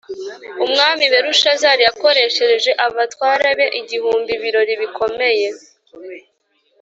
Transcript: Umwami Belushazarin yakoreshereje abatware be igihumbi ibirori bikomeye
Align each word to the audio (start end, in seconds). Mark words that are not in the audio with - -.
Umwami 0.65 1.03
Belushazarin 1.13 1.85
yakoreshereje 1.87 2.71
abatware 2.85 3.49
be 3.57 3.67
igihumbi 3.81 4.31
ibirori 4.37 4.73
bikomeye 4.81 5.47